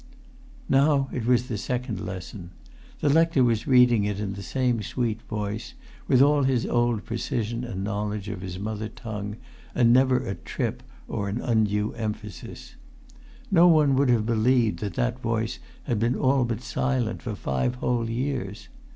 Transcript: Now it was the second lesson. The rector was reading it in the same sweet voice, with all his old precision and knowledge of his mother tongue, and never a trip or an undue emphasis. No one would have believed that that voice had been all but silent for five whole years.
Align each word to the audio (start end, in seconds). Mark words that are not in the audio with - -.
Now 0.67 1.09
it 1.13 1.27
was 1.27 1.47
the 1.47 1.59
second 1.59 2.03
lesson. 2.03 2.49
The 3.01 3.09
rector 3.11 3.43
was 3.43 3.67
reading 3.67 4.03
it 4.03 4.19
in 4.19 4.33
the 4.33 4.41
same 4.41 4.81
sweet 4.81 5.21
voice, 5.29 5.75
with 6.07 6.23
all 6.23 6.41
his 6.41 6.65
old 6.65 7.05
precision 7.05 7.63
and 7.63 7.83
knowledge 7.83 8.27
of 8.27 8.41
his 8.41 8.57
mother 8.57 8.89
tongue, 8.89 9.35
and 9.75 9.93
never 9.93 10.17
a 10.17 10.33
trip 10.33 10.81
or 11.07 11.29
an 11.29 11.39
undue 11.39 11.93
emphasis. 11.93 12.73
No 13.51 13.67
one 13.67 13.95
would 13.95 14.09
have 14.09 14.25
believed 14.25 14.79
that 14.79 14.95
that 14.95 15.19
voice 15.21 15.59
had 15.83 15.99
been 15.99 16.15
all 16.15 16.45
but 16.45 16.61
silent 16.63 17.21
for 17.21 17.35
five 17.35 17.75
whole 17.75 18.09
years. 18.09 18.69